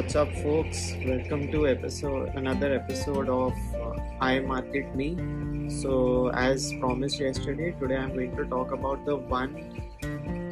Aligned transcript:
What's 0.00 0.16
up, 0.16 0.32
folks? 0.36 0.94
Welcome 1.04 1.52
to 1.52 1.68
episode 1.68 2.30
another 2.34 2.72
episode 2.72 3.28
of 3.28 3.52
uh, 3.74 3.96
I 4.18 4.38
Market 4.38 4.94
Me. 4.96 5.08
So, 5.68 6.30
as 6.30 6.72
promised 6.80 7.20
yesterday, 7.20 7.72
today 7.78 7.96
I'm 7.96 8.14
going 8.14 8.34
to 8.38 8.46
talk 8.46 8.72
about 8.72 9.04
the 9.04 9.16
one 9.16 9.52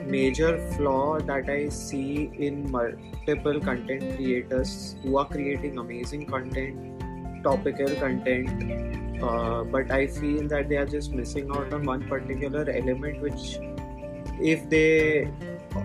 major 0.06 0.58
flaw 0.72 1.18
that 1.20 1.48
I 1.48 1.70
see 1.70 2.30
in 2.38 2.70
multiple 2.70 3.58
content 3.58 4.16
creators 4.16 4.96
who 5.02 5.16
are 5.16 5.24
creating 5.24 5.78
amazing 5.78 6.26
content, 6.26 7.42
topical 7.42 7.94
content, 7.94 9.22
uh, 9.22 9.64
but 9.64 9.90
I 9.90 10.08
feel 10.08 10.46
that 10.48 10.68
they 10.68 10.76
are 10.76 10.90
just 10.98 11.12
missing 11.12 11.50
out 11.52 11.72
on 11.72 11.86
one 11.86 12.06
particular 12.06 12.68
element 12.68 13.22
which, 13.22 13.56
if 14.42 14.68
they 14.68 15.32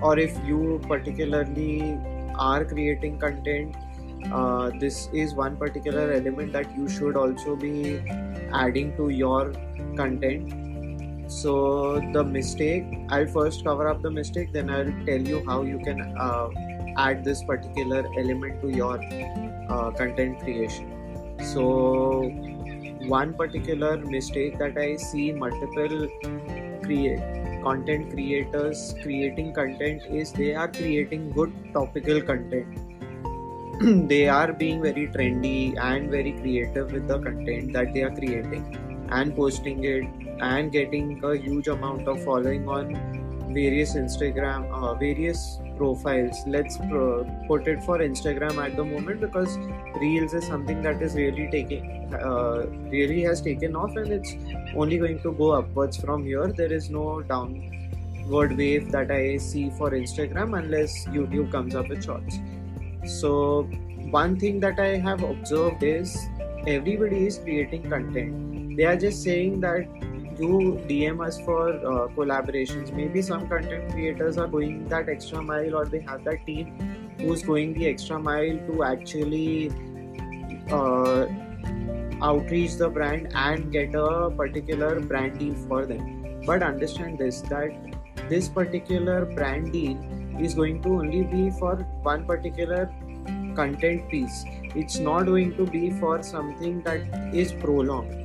or 0.01 0.19
if 0.19 0.37
you 0.45 0.81
particularly 0.85 1.97
are 2.35 2.65
creating 2.65 3.17
content 3.19 3.75
uh, 4.31 4.71
this 4.79 5.09
is 5.13 5.33
one 5.33 5.57
particular 5.57 6.11
element 6.11 6.53
that 6.53 6.75
you 6.77 6.87
should 6.87 7.17
also 7.17 7.55
be 7.55 8.01
adding 8.53 8.95
to 8.95 9.09
your 9.09 9.51
content. 9.97 11.31
So 11.31 11.99
the 12.13 12.23
mistake 12.23 12.85
i'll 13.09 13.27
first 13.27 13.63
cover 13.63 13.87
up 13.87 14.01
the 14.01 14.11
mistake 14.11 14.51
then 14.53 14.69
i'll 14.69 14.93
tell 15.05 15.21
you 15.21 15.43
how 15.45 15.63
you 15.63 15.79
can 15.79 16.01
uh, 16.17 16.49
add 16.97 17.23
this 17.23 17.43
particular 17.43 18.05
element 18.17 18.61
to 18.61 18.69
your 18.69 19.01
uh, 19.69 19.91
content 19.91 20.39
creation. 20.39 21.37
So 21.53 22.31
one 23.07 23.33
particular 23.33 23.97
mistake 23.97 24.57
that 24.59 24.77
i 24.77 24.95
see 24.95 25.31
multiple 25.31 26.07
create 26.83 27.42
content 27.63 28.11
creators 28.11 28.95
creating 29.01 29.53
content 29.53 30.03
is 30.09 30.31
they 30.31 30.53
are 30.53 30.67
creating 30.67 31.31
good 31.31 31.53
topical 31.73 32.21
content. 32.21 32.79
They 34.09 34.27
are 34.27 34.53
being 34.53 34.81
very 34.81 35.07
trendy 35.07 35.77
and 35.77 36.09
very 36.09 36.33
creative 36.33 36.91
with 36.91 37.07
the 37.07 37.19
content 37.19 37.73
that 37.73 37.93
they 37.93 38.03
are 38.03 38.15
creating 38.15 39.07
and 39.09 39.35
posting 39.35 39.83
it 39.83 40.05
and 40.39 40.71
getting 40.71 41.23
a 41.23 41.35
huge 41.35 41.67
amount 41.67 42.07
of 42.07 42.23
following 42.23 42.67
on 42.67 42.93
various 43.53 43.95
instagram 43.95 44.69
uh, 44.71 44.93
various 44.95 45.59
profiles. 45.77 46.43
Let's 46.47 46.77
pro- 46.77 47.23
put 47.47 47.67
it 47.67 47.83
for 47.83 47.99
instagram 47.99 48.57
at 48.63 48.75
the 48.75 48.83
moment 48.83 49.21
because 49.21 49.57
reels 49.99 50.33
is 50.33 50.45
something 50.45 50.81
that 50.83 51.01
is 51.01 51.15
really 51.15 51.47
taking 51.51 52.13
uh, 52.13 52.65
really 52.89 53.21
has 53.21 53.41
taken 53.41 53.75
off 53.75 53.95
and 53.95 54.11
it's 54.11 54.35
only 54.75 54.97
going 54.97 55.21
to 55.21 55.31
go 55.31 55.51
upwards 55.51 55.97
from 55.97 56.25
here. 56.25 56.47
There 56.47 56.71
is 56.71 56.89
no 56.89 57.21
downward 57.21 58.57
wave 58.57 58.91
that 58.91 59.11
i 59.11 59.37
see 59.37 59.69
for 59.71 59.91
instagram 59.91 60.57
unless 60.57 61.05
youtube 61.07 61.51
comes 61.51 61.75
up 61.75 61.89
with 61.89 62.03
shorts. 62.03 62.39
So 63.05 63.63
one 64.11 64.39
thing 64.39 64.59
that 64.61 64.79
i 64.79 64.97
have 64.97 65.23
observed 65.23 65.83
is 65.83 66.15
everybody 66.67 67.27
is 67.27 67.37
creating 67.37 67.89
content. 67.89 68.77
They 68.77 68.85
are 68.85 68.95
just 68.95 69.23
saying 69.23 69.59
that 69.61 69.87
you 70.39 70.79
DM 70.87 71.25
us 71.25 71.39
for 71.41 71.69
uh, 71.69 72.07
collaborations. 72.15 72.91
Maybe 72.91 73.21
some 73.21 73.47
content 73.47 73.91
creators 73.91 74.37
are 74.37 74.47
going 74.47 74.87
that 74.89 75.09
extra 75.09 75.41
mile, 75.41 75.75
or 75.75 75.85
they 75.85 76.01
have 76.01 76.23
that 76.25 76.45
team 76.45 77.15
who's 77.19 77.43
going 77.43 77.73
the 77.73 77.87
extra 77.87 78.19
mile 78.19 78.57
to 78.67 78.83
actually 78.83 79.71
uh, 80.71 81.25
outreach 82.21 82.75
the 82.75 82.89
brand 82.89 83.31
and 83.35 83.71
get 83.71 83.93
a 83.95 84.31
particular 84.31 84.99
brand 84.99 85.39
deal 85.39 85.55
for 85.67 85.85
them. 85.85 86.41
But 86.45 86.63
understand 86.63 87.19
this 87.19 87.41
that 87.43 87.71
this 88.29 88.49
particular 88.49 89.25
brand 89.25 89.71
deal 89.73 89.97
is 90.39 90.53
going 90.53 90.81
to 90.83 90.89
only 90.89 91.23
be 91.23 91.49
for 91.51 91.75
one 92.01 92.25
particular 92.25 92.91
content 93.55 94.09
piece. 94.09 94.45
It's 94.75 94.97
not 94.97 95.25
going 95.25 95.55
to 95.57 95.65
be 95.65 95.91
for 95.91 96.23
something 96.23 96.81
that 96.83 97.33
is 97.33 97.51
prolonged. 97.53 98.22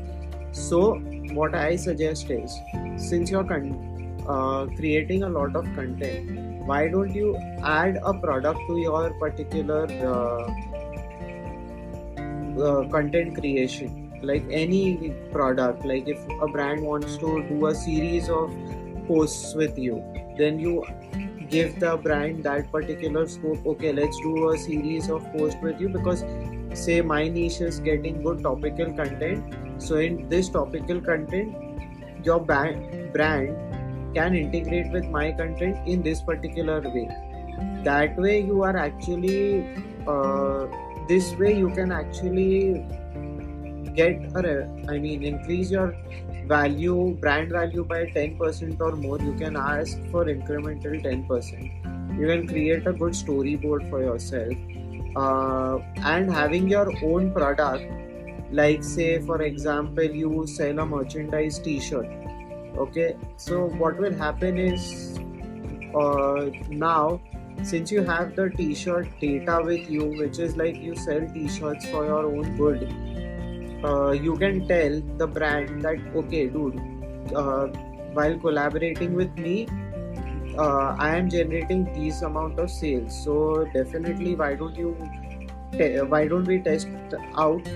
So 0.53 0.95
what 1.33 1.55
I 1.55 1.77
suggest 1.77 2.31
is 2.31 2.59
since 2.97 3.31
you're 3.31 3.45
con- 3.45 4.25
uh, 4.27 4.67
creating 4.77 5.23
a 5.23 5.29
lot 5.29 5.55
of 5.57 5.65
content, 5.75 6.67
why 6.67 6.89
don't 6.89 7.15
you 7.15 7.37
add 7.63 7.99
a 8.03 8.15
product 8.15 8.61
to 8.69 8.79
your 8.79 9.11
particular 9.19 9.87
uh, 10.05 10.51
uh, 12.63 12.89
content 12.89 13.35
creation? 13.37 14.05
Like 14.23 14.45
any 14.51 15.15
product, 15.31 15.85
like 15.85 16.09
if 16.09 16.19
a 16.43 16.49
brand 16.49 16.83
wants 16.83 17.17
to 17.19 17.43
do 17.49 17.67
a 17.67 17.75
series 17.75 18.29
of 18.29 18.53
posts 19.07 19.55
with 19.55 19.79
you, 19.79 20.03
then 20.37 20.59
you 20.59 20.85
give 21.51 21.79
the 21.81 21.97
brand 21.97 22.43
that 22.45 22.71
particular 22.71 23.27
scope 23.27 23.67
okay 23.67 23.93
let's 23.93 24.19
do 24.21 24.51
a 24.51 24.59
series 24.59 25.09
of 25.09 25.25
posts 25.33 25.59
with 25.63 25.81
you 25.81 25.89
because 25.89 26.23
say 26.85 27.01
my 27.01 27.23
niche 27.29 27.61
is 27.61 27.81
getting 27.81 28.23
good 28.23 28.43
topical 28.43 28.93
content 29.01 29.57
so 29.79 29.97
in 29.97 30.29
this 30.29 30.49
topical 30.49 31.01
content 31.01 31.57
your 32.25 32.41
brand 32.41 33.57
can 34.15 34.35
integrate 34.35 34.91
with 34.93 35.07
my 35.07 35.33
content 35.33 35.87
in 35.87 36.03
this 36.03 36.21
particular 36.23 36.81
way. 36.81 37.09
That 37.85 38.17
way 38.17 38.41
you 38.41 38.63
are 38.63 38.77
actually 38.77 39.67
uh, 40.07 40.67
this 41.09 41.33
way 41.35 41.57
you 41.57 41.71
can 41.71 41.93
actually 41.93 42.87
get 43.95 44.37
or 44.39 44.71
i 44.89 44.99
mean 44.99 45.23
increase 45.29 45.71
your 45.71 45.97
value 46.47 47.17
brand 47.23 47.51
value 47.51 47.85
by 47.85 48.05
10% 48.07 48.81
or 48.81 48.93
more. 48.97 49.19
You 49.19 49.35
can 49.35 49.57
ask 49.57 49.99
for 50.11 50.25
incremental 50.25 51.03
10% 51.03 52.19
you 52.19 52.27
can 52.27 52.47
create 52.49 52.87
a 52.87 52.93
good 52.93 53.13
storyboard 53.13 53.89
for 53.91 54.03
yourself 54.03 54.55
uh, 55.17 55.79
and 56.05 56.31
having 56.31 56.69
your 56.69 56.93
own 57.03 57.33
product 57.33 57.85
like 58.51 58.83
say 58.83 59.21
for 59.21 59.43
example 59.43 60.05
you 60.05 60.47
sell 60.47 60.79
a 60.79 60.87
merchandise 60.87 61.59
t-shirt 61.59 62.07
okay? 62.77 63.17
So 63.37 63.67
what 63.67 63.99
will 63.99 64.15
happen 64.15 64.59
is 64.59 65.19
uh, 65.95 66.51
now 66.69 67.21
since 67.63 67.91
you 67.91 68.03
have 68.03 68.37
the 68.37 68.51
t-shirt 68.51 69.09
data 69.21 69.61
with 69.65 69.91
you 69.91 70.05
which 70.19 70.39
is 70.39 70.57
like 70.57 70.77
you 70.77 70.95
sell 70.95 71.27
t-shirts 71.35 71.89
for 71.91 72.05
your 72.05 72.27
own 72.27 72.57
good 72.57 72.85
uh, 73.85 74.11
you 74.11 74.37
can 74.37 74.67
tell 74.69 75.01
the 75.19 75.27
brand 75.27 75.83
that 75.83 75.99
okay 76.15 76.47
dude 76.47 76.81
uh, 77.35 77.67
while 78.15 78.39
collaborating 78.39 79.15
with 79.15 79.37
me 79.37 79.67
uh, 80.59 80.97
i 80.99 81.09
am 81.17 81.29
generating 81.31 81.85
these 81.95 82.23
amount 82.23 82.59
of 82.59 82.71
sales. 82.71 83.25
So 83.25 83.67
definitely 83.75 84.35
why 84.35 84.55
don't 84.55 84.77
you 84.77 84.97
te- 85.73 86.01
why 86.15 86.27
don't 86.27 86.47
we 86.47 86.59
test 86.61 86.89
out 87.37 87.69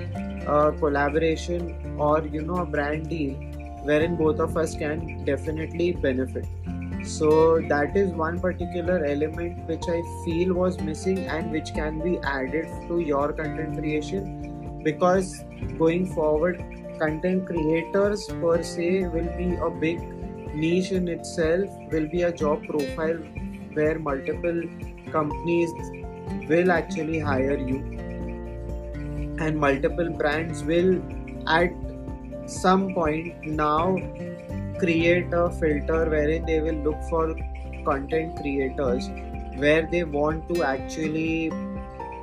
a 0.46 0.72
collaboration 0.72 1.96
or 1.98 2.26
you 2.26 2.42
know 2.42 2.56
a 2.62 2.66
brand 2.66 3.08
deal 3.08 3.34
wherein 3.90 4.16
both 4.16 4.40
of 4.40 4.56
us 4.56 4.74
can 4.74 5.24
definitely 5.24 5.92
benefit? 5.92 6.46
So 7.04 7.60
that 7.68 7.96
is 7.96 8.10
one 8.10 8.38
particular 8.40 9.04
element 9.04 9.68
which 9.68 9.88
i 9.94 10.00
feel 10.24 10.54
was 10.54 10.78
missing 10.80 11.18
and 11.36 11.50
which 11.50 11.72
can 11.78 11.98
be 12.00 12.18
added 12.34 12.68
to 12.88 13.00
your 13.00 13.32
content 13.32 13.76
creation 13.78 14.82
because 14.84 15.44
going 15.78 16.06
forward 16.14 16.62
content 17.00 17.46
creators 17.46 18.26
per 18.40 18.62
se 18.62 18.88
will 19.16 19.30
be 19.36 19.48
a 19.56 19.70
big 19.70 20.00
niche 20.54 20.92
in 20.92 21.08
itself 21.08 21.68
will 21.90 22.06
be 22.08 22.22
a 22.22 22.32
job 22.32 22.66
profile 22.66 23.18
where 23.74 23.98
multiple 23.98 24.62
companies 25.10 25.70
will 26.48 26.70
actually 26.70 27.18
hire 27.18 27.56
you. 27.56 27.78
And 29.38 29.58
multiple 29.58 30.10
brands 30.10 30.62
will 30.62 31.02
at 31.48 31.72
some 32.46 32.94
point 32.94 33.44
now 33.46 33.96
create 34.78 35.32
a 35.32 35.50
filter 35.50 36.10
wherein 36.10 36.44
they 36.44 36.60
will 36.60 36.80
look 36.84 37.02
for 37.08 37.34
content 37.84 38.36
creators 38.36 39.08
where 39.56 39.88
they 39.90 40.04
want 40.04 40.48
to 40.54 40.62
actually 40.62 41.50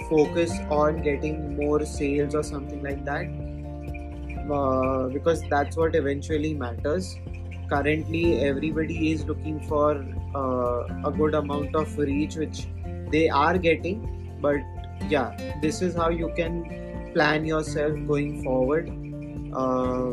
focus 0.09 0.51
on 0.69 1.01
getting 1.01 1.55
more 1.55 1.85
sales 1.85 2.35
or 2.35 2.43
something 2.43 2.81
like 2.83 3.03
that. 3.05 3.25
Uh, 4.51 5.07
because 5.09 5.43
that's 5.49 5.77
what 5.77 5.93
eventually 5.95 6.55
matters 6.55 7.17
currently 7.69 8.41
everybody 8.41 9.11
is 9.11 9.25
looking 9.25 9.59
for 9.67 10.03
uh, 10.35 11.09
a 11.09 11.11
good 11.11 11.35
amount 11.35 11.75
of 11.75 11.97
reach 11.97 12.35
which 12.35 12.67
they 13.11 13.29
are 13.29 13.57
getting. 13.57 14.15
But 14.41 14.61
yeah 15.07 15.59
this 15.61 15.81
is 15.81 15.95
how 15.95 16.09
you 16.09 16.31
can 16.35 17.11
plan 17.13 17.45
yourself 17.45 17.93
going 18.07 18.43
forward 18.43 18.89
uh, 19.53 20.11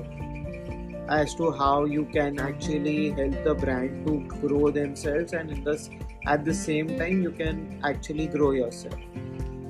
as 1.08 1.34
to 1.34 1.50
how 1.50 1.84
you 1.84 2.04
can 2.06 2.38
actually 2.40 3.10
help 3.10 3.44
the 3.44 3.54
brand 3.54 4.06
to 4.06 4.20
grow 4.38 4.70
themselves 4.70 5.32
and 5.32 5.50
in 5.50 5.64
this 5.64 5.90
at 6.26 6.44
the 6.44 6.54
same 6.54 6.98
time 6.98 7.22
you 7.22 7.30
can 7.30 7.80
actually 7.84 8.26
grow 8.26 8.52
yourself. 8.52 8.94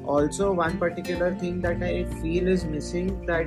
Also 0.05 0.53
one 0.53 0.79
particular 0.79 1.35
thing 1.35 1.61
that 1.61 1.83
i 1.83 2.05
feel 2.23 2.47
is 2.47 2.65
missing 2.65 3.27
that 3.27 3.47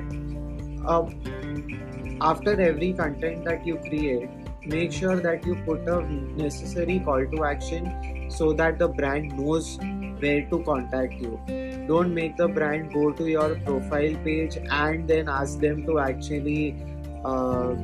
after 2.20 2.60
every 2.60 2.92
content 2.92 3.44
that 3.44 3.66
you 3.66 3.76
create 3.76 4.28
make 4.66 4.92
sure 4.92 5.16
that 5.16 5.46
you 5.46 5.54
put 5.64 5.80
a 5.88 6.02
necessary 6.36 6.98
call 7.00 7.26
to 7.26 7.44
action 7.44 8.30
so 8.30 8.52
that 8.52 8.78
the 8.78 8.88
brand 8.88 9.36
knows 9.38 9.78
where 10.20 10.42
to 10.50 10.62
contact 10.64 11.14
you. 11.14 11.40
Don't 11.88 12.14
make 12.14 12.36
the 12.36 12.46
brand 12.46 12.92
go 12.92 13.10
to 13.10 13.28
your 13.28 13.54
profile 13.60 14.14
page 14.22 14.56
and 14.56 15.08
then 15.08 15.28
ask 15.28 15.58
them 15.60 15.84
to 15.86 15.98
actually 15.98 16.76
uh, 17.24 17.74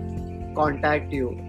contact 0.54 1.12
you. 1.12 1.40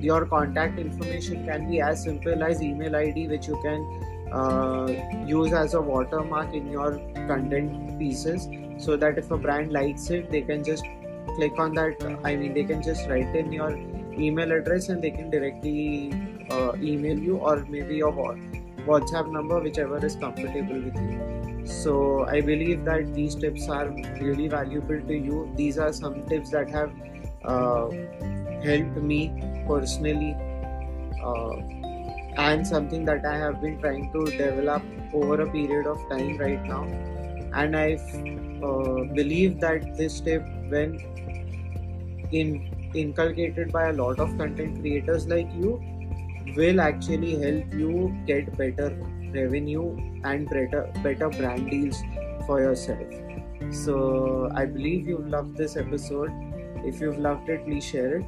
Your 0.00 0.24
contact 0.24 0.78
information 0.78 1.44
can 1.46 1.68
be 1.70 1.80
as 1.80 2.02
simple 2.02 2.42
as 2.42 2.62
email 2.62 2.96
id 2.96 3.28
which 3.28 3.48
you 3.48 3.60
can 3.62 4.32
uh, 4.32 4.86
use 5.26 5.52
as 5.52 5.74
a 5.74 5.80
watermark 5.80 6.54
in 6.54 6.70
your 6.70 6.92
content 7.28 7.98
pieces 7.98 8.48
so 8.80 8.96
that 8.96 9.18
if 9.18 9.30
a 9.30 9.36
brand 9.36 9.72
likes 9.72 10.10
it 10.10 10.30
they 10.30 10.42
can 10.42 10.64
just 10.64 10.84
click 11.36 11.58
on 11.58 11.74
that 11.74 12.04
i 12.24 12.34
mean 12.36 12.54
they 12.54 12.64
can 12.64 12.82
just 12.82 13.08
write 13.08 13.34
in 13.36 13.52
your 13.52 13.70
email 14.18 14.52
address 14.52 14.88
and 14.88 15.02
they 15.02 15.10
can 15.10 15.30
directly 15.30 16.12
uh, 16.50 16.72
email 16.80 17.18
you 17.18 17.36
or 17.36 17.64
maybe 17.68 17.96
your 17.96 18.12
whatsapp 18.86 19.30
number 19.30 19.60
whichever 19.60 20.04
is 20.04 20.16
comfortable 20.16 20.80
with 20.80 20.96
you. 20.96 21.66
So 21.66 22.24
i 22.26 22.40
believe 22.40 22.84
that 22.84 23.14
these 23.14 23.34
tips 23.34 23.68
are 23.68 23.88
really 24.20 24.48
valuable 24.48 25.00
to 25.00 25.14
you. 25.14 25.52
These 25.56 25.78
are 25.78 25.92
some 25.92 26.26
tips 26.26 26.50
that 26.50 26.70
have 26.70 26.90
uh, 27.44 27.90
helped 28.64 28.96
me 28.96 29.32
personally 29.66 30.36
uh, 31.22 31.56
and 32.36 32.66
something 32.66 33.04
that 33.04 33.24
i 33.24 33.36
have 33.36 33.60
been 33.60 33.80
trying 33.80 34.10
to 34.12 34.24
develop 34.36 34.82
over 35.12 35.40
a 35.42 35.50
period 35.50 35.86
of 35.86 35.98
time 36.10 36.36
right 36.38 36.62
now 36.64 36.84
and 37.54 37.76
i 37.76 37.94
uh, 38.64 39.04
believe 39.14 39.60
that 39.60 39.96
this 39.96 40.20
tip 40.20 40.44
when 40.68 40.98
in 42.32 42.70
inculcated 42.94 43.72
by 43.72 43.88
a 43.88 43.92
lot 43.92 44.18
of 44.18 44.36
content 44.38 44.80
creators 44.80 45.26
like 45.26 45.48
you 45.54 45.80
will 46.56 46.80
actually 46.80 47.40
help 47.40 47.72
you 47.72 48.14
get 48.26 48.56
better 48.56 48.90
revenue 49.34 49.96
and 50.24 50.48
better 50.48 50.90
better 51.02 51.28
brand 51.28 51.70
deals 51.70 52.02
for 52.46 52.60
yourself. 52.60 53.06
So 53.70 54.50
i 54.54 54.64
believe 54.64 55.06
you 55.06 55.18
loved 55.18 55.56
this 55.56 55.76
episode. 55.76 56.30
If 56.84 57.00
you've 57.00 57.18
loved 57.18 57.48
it 57.48 57.64
please 57.64 57.84
share 57.84 58.16
it. 58.16 58.24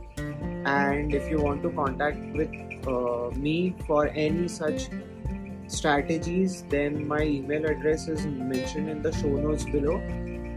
And 0.64 1.14
if 1.14 1.28
you 1.28 1.38
want 1.38 1.62
to 1.62 1.70
contact 1.70 2.19
with 2.36 2.50
uh, 2.86 3.30
me 3.36 3.74
for 3.86 4.06
any 4.08 4.46
such 4.48 4.88
strategies 5.72 6.62
then 6.69 7.06
my 7.06 7.22
email 7.22 7.64
address 7.64 8.08
is 8.08 8.26
mentioned 8.26 8.88
in 8.88 9.02
the 9.02 9.12
show 9.12 9.28
notes 9.28 9.64
below. 9.64 10.00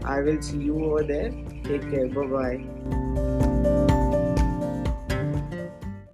I 0.04 0.20
will 0.20 0.40
see 0.40 0.58
you 0.58 0.84
over 0.84 1.02
there. 1.02 1.30
Take 1.64 1.90
care. 1.90 2.08
Bye 2.08 2.26
bye 2.26 3.05